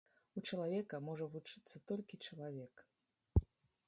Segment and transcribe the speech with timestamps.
[0.39, 2.75] У чалавека можа вучыцца толькі чалавек.